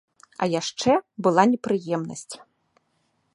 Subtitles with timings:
[0.45, 0.95] А яшчэ
[1.27, 2.33] была непрыемнасць.